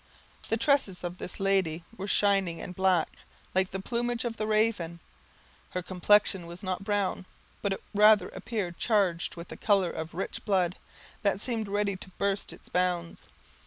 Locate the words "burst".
12.17-12.51